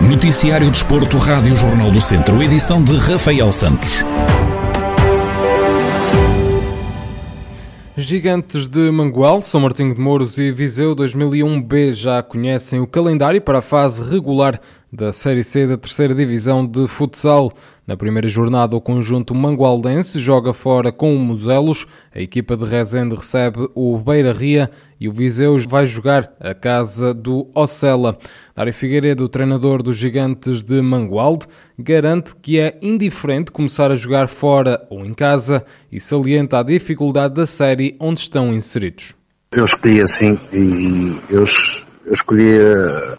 [0.00, 4.04] Noticiário Desporto, Rádio Jornal do Centro, edição de Rafael Santos.
[7.96, 13.58] Gigantes de Mangual, São Martinho de Mouros e Viseu 2001B já conhecem o calendário para
[13.58, 14.60] a fase regular
[14.92, 17.50] da Série C da terceira Divisão de Futsal.
[17.86, 23.16] Na primeira jornada, o conjunto mangualdense joga fora com o Muselos, a equipa de Rezende
[23.16, 28.18] recebe o Beira Ria e o Viseu vai jogar a casa do Ocela.
[28.54, 31.46] Dário Figueiredo, treinador dos Gigantes de Mangualde,
[31.78, 37.34] garante que é indiferente começar a jogar fora ou em casa e salienta a dificuldade
[37.34, 39.14] da série onde estão inseridos.
[39.50, 41.44] Eu escolhi assim e eu
[42.06, 42.58] eu escolhi,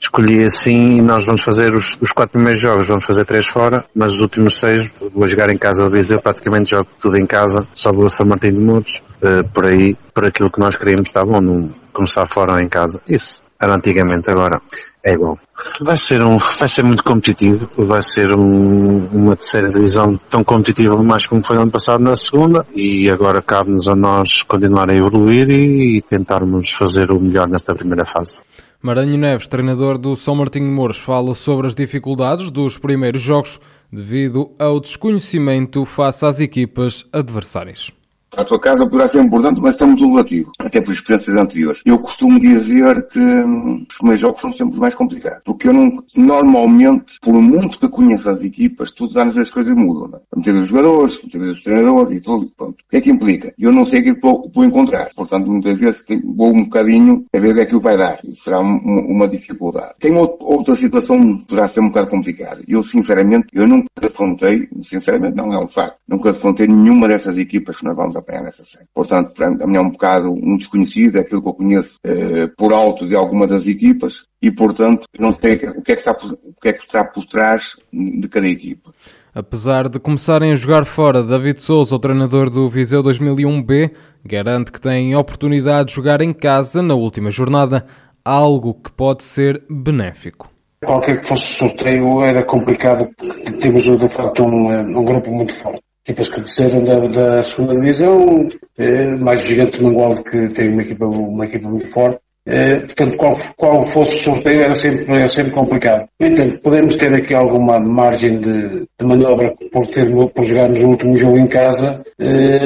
[0.00, 3.84] escolhi assim e nós vamos fazer os, os quatro primeiros jogos, vamos fazer três fora,
[3.94, 7.66] mas os últimos seis vou jogar em casa do Viseu, praticamente jogo tudo em casa,
[7.72, 11.08] só vou a São Martin de Muros, uh, por aí, por aquilo que nós queríamos,
[11.08, 13.00] está bom, não começar fora ou em casa.
[13.08, 14.60] Isso era antigamente, agora
[15.02, 15.36] é igual.
[15.80, 20.96] Vai ser, um, vai ser muito competitivo, vai ser um, uma terceira divisão tão competitiva
[21.02, 24.94] mais como foi no ano passado na segunda e agora cabe-nos a nós continuar a
[24.94, 28.42] evoluir e, e tentarmos fazer o melhor nesta primeira fase.
[28.80, 33.58] Maranhão Neves, treinador do São Martinho de Mouros, fala sobre as dificuldades dos primeiros jogos
[33.90, 37.90] devido ao desconhecimento face às equipas adversárias.
[38.36, 41.82] A tua casa poderá ser importante, mas estamos muito relativo, até por experiências anteriores.
[41.84, 46.02] Eu costumo dizer que hum, os primeiros jogos são sempre mais complicados, porque eu não,
[46.16, 50.08] normalmente, por muito que conheça as equipas, todos os anos as coisas mudam.
[50.08, 50.18] Não?
[50.18, 50.22] É?
[50.34, 52.72] Muitas vezes os jogadores, muitas vezes os treinadores e tudo, pronto.
[52.72, 53.54] O que é que implica?
[53.58, 55.10] Eu não sei aquilo que vou, vou encontrar.
[55.14, 58.20] Portanto, muitas vezes vou um bocadinho a ver o que é que vai dar.
[58.34, 59.94] Será uma, dificuldade.
[59.98, 62.62] Tem outra situação que poderá ser um bocado complicada.
[62.66, 67.76] Eu, sinceramente, eu nunca afrontei, sinceramente não é um facto, nunca afrontei nenhuma dessas equipas
[67.76, 68.86] que nós vamos apanhar nessa série.
[68.94, 72.72] Portanto, para mim é um bocado um desconhecido, é aquilo que eu conheço eh, por
[72.72, 76.32] alto de alguma das equipas e, portanto, não sei o que é que está por,
[76.32, 78.92] o que é que está por trás de cada equipa.
[79.34, 83.92] Apesar de começarem a jogar fora, David Souza, o treinador do Viseu 2001B,
[84.24, 87.86] garante que tem oportunidade de jogar em casa na última jornada,
[88.24, 90.50] algo que pode ser benéfico.
[90.84, 95.54] Qualquer que fosse o sorteio era complicado, porque temos de facto um, um grupo muito
[95.56, 98.48] forte equipas que desceram da, da segunda divisão,
[98.78, 102.18] eh, mais Gigante Mangualde que tem uma equipa, uma equipa muito forte.
[102.46, 106.08] Eh, portanto, qual, qual fosse o sorteio era sempre, era sempre complicado.
[106.18, 110.88] No entanto, podemos ter aqui alguma margem de, de manobra por, ter, por jogarmos o
[110.88, 112.02] último jogo em casa,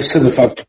[0.00, 0.64] se de facto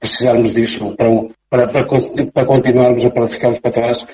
[0.00, 1.10] precisarmos disso para,
[1.50, 1.84] para, para,
[2.32, 4.06] para continuarmos ou para ficarmos para trás,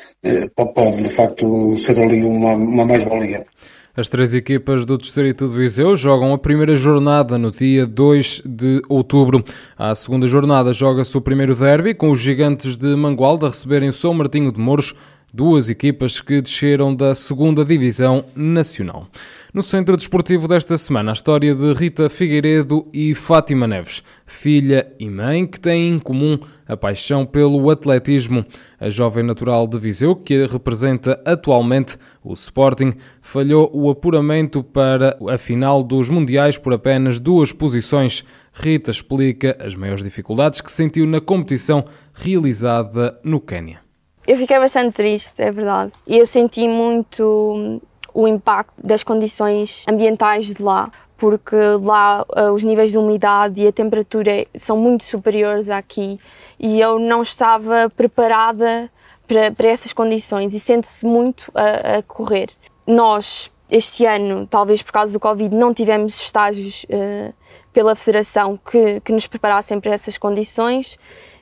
[0.57, 3.47] pode de facto ser ali uma, uma mais-valia.
[3.97, 8.81] As três equipas do Distrito de Viseu jogam a primeira jornada no dia 2 de
[8.89, 9.45] outubro.
[9.77, 14.15] À segunda jornada joga-se o primeiro derby, com os gigantes de Mangualda receberem o São
[14.15, 14.95] Martinho de Mouros
[15.35, 19.09] duas equipas que desceram da segunda Divisão Nacional.
[19.53, 25.11] No centro desportivo desta semana, a história de Rita Figueiredo e Fátima Neves, filha e
[25.11, 26.39] mãe que têm em comum
[26.69, 28.45] a paixão pelo atletismo.
[28.79, 35.37] A jovem natural de Viseu, que representa atualmente o Sporting, falhou o apuramento para a
[35.37, 38.25] final dos Mundiais por apenas duas posições.
[38.53, 41.85] Rita explica as maiores dificuldades que sentiu na competição
[42.15, 43.81] realizada no Quênia.
[44.29, 45.91] Eu fiquei bastante triste, é verdade.
[46.07, 47.83] E eu senti muito
[48.15, 53.69] o impacto das condições ambientais de lá, porque lá uh, os níveis de umidade e
[53.69, 56.19] a temperatura são muito superiores aqui
[56.59, 58.91] e eu não estava preparada
[59.29, 62.51] para, para essas condições e sente-se muito a, a, correr.
[62.87, 67.33] Nós, este ano, talvez por causa do Covid, não tivemos estágios uh,
[67.73, 70.99] pela Federação que, que nos preparassem para essas condições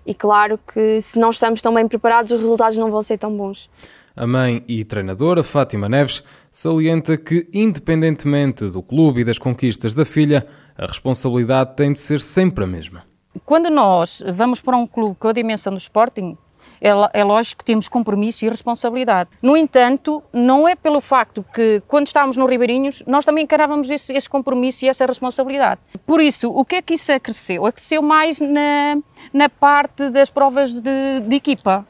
[0.08, 3.30] e claro que se não estamos tão bem preparados, os resultados não vão ser tão
[3.36, 3.68] bons.
[4.16, 10.06] A mãe e treinadora Fátima Neves salienta que, independentemente do clube e das conquistas da
[10.06, 10.46] filha,
[10.78, 13.02] a responsabilidade tem de ser sempre a mesma.
[13.44, 16.38] Quando nós vamos para um clube com a dimensão do Sporting,
[16.80, 19.30] é, é, lógico que temos compromisso e responsabilidade.
[19.42, 24.12] No entanto, não é pelo facto que, quando estávamos no Ribeirinhos, nós também encarávamos esse,
[24.12, 25.80] esse compromisso e essa responsabilidade.
[26.06, 27.66] Por isso, o que é que isso acresceu?
[27.66, 28.98] Acresceu mais na,
[29.32, 31.86] na parte das provas de, de equipa.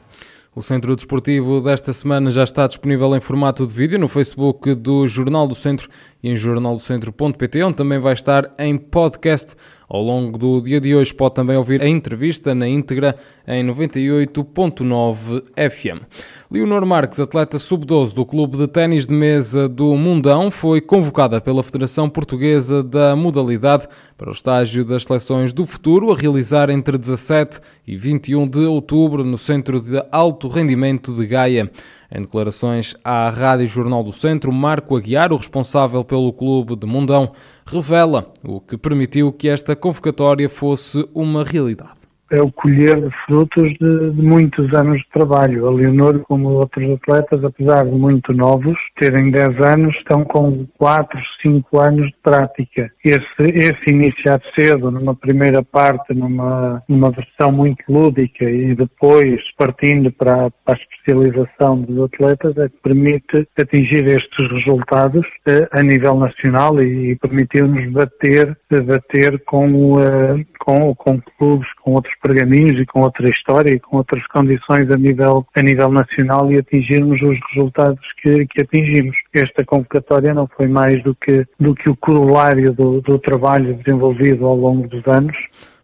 [0.55, 5.07] O Centro Desportivo desta semana já está disponível em formato de vídeo no Facebook do
[5.07, 5.87] Jornal do Centro
[6.23, 9.55] e em jornaldocentro.pt, onde também vai estar em podcast.
[9.89, 13.15] Ao longo do dia de hoje pode também ouvir a entrevista na íntegra
[13.47, 16.03] em 98.9 FM.
[16.51, 21.63] Leonor Marques, atleta sub-12 do Clube de Ténis de Mesa do Mundão, foi convocada pela
[21.63, 27.59] Federação Portuguesa da Modalidade para o estágio das seleções do futuro a realizar entre 17
[27.87, 31.71] e 21 de outubro no Centro de Alto Rendimento de Gaia.
[32.11, 37.31] Em declarações à Rádio Jornal do Centro, Marco Aguiar, o responsável pelo clube de Mundão,
[37.65, 41.98] revela o que permitiu que esta convocatória fosse uma realidade
[42.31, 45.67] é o colher de frutos de, de, muitos anos de trabalho.
[45.67, 51.19] A Leonor, como outros atletas, apesar de muito novos, terem 10 anos, estão com 4,
[51.41, 52.91] 5 anos de prática.
[53.03, 60.11] Esse, esse iniciar cedo, numa primeira parte, numa, numa versão muito lúdica e depois partindo
[60.11, 66.15] para, para a especialização dos atletas, é que permite atingir estes resultados eh, a nível
[66.15, 72.85] nacional e, e permitiu-nos bater, bater com, uh, com, com clubes, com outros pergaminhos e
[72.85, 77.37] com outra história e com outras condições a nível, a nível nacional e atingirmos os
[77.53, 79.15] resultados que, que atingimos.
[79.33, 84.45] Esta convocatória não foi mais do que, do que o corolário do, do trabalho desenvolvido
[84.45, 85.35] ao longo dos anos.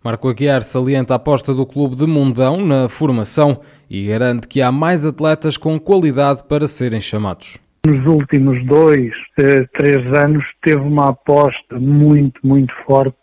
[0.04, 3.60] Marco Aguiar salienta a aposta do Clube de Mundão na formação
[3.90, 9.64] e garante que há mais atletas com qualidade para serem chamados nos últimos dois, eh,
[9.78, 13.16] três anos teve uma aposta muito, muito forte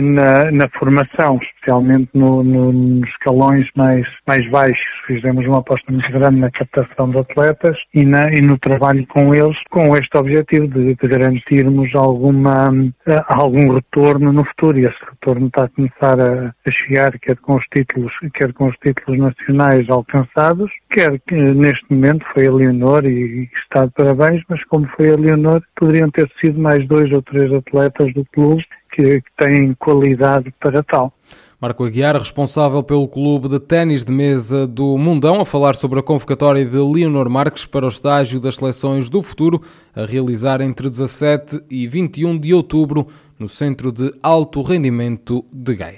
[0.00, 4.86] na, na formação, especialmente no, no, nos escalões mais, mais baixos.
[5.06, 9.34] Fizemos uma aposta muito grande na captação de atletas e, na, e no trabalho com
[9.34, 14.78] eles, com este objetivo de, de garantirmos alguma, uh, algum retorno no futuro.
[14.78, 18.68] E esse retorno está a começar a, a, chegar, quer com os títulos, quer com
[18.68, 23.92] os títulos nacionais alcançados, quer que neste momento foi a Leonor e, e está de
[23.92, 28.24] parabéns, mas como foi a Leonor, poderiam ter sido mais dois ou três atletas do
[28.32, 31.12] clube que, que têm qualidade para tal.
[31.60, 36.02] Marco Aguiar, responsável pelo clube de ténis de mesa do Mundão, a falar sobre a
[36.04, 39.60] convocatória de Leonor Marques para o estágio das seleções do futuro,
[39.92, 45.96] a realizar entre 17 e 21 de outubro no Centro de Alto Rendimento de Gaia.